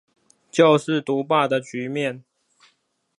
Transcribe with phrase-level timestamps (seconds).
[0.49, 2.23] 就是獨霸的局面